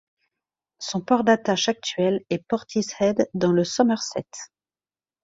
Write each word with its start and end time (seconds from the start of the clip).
Son 0.79 1.01
port 1.01 1.23
d'attache 1.23 1.69
actuel 1.69 2.25
est 2.31 2.43
Portishead 2.47 3.29
dans 3.35 3.51
le 3.51 3.63
Somerset. 3.63 4.25